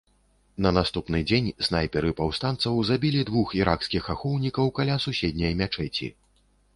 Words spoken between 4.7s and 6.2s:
каля суседняй мячэці.